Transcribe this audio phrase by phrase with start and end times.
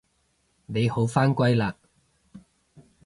[0.65, 1.75] 你好返歸喇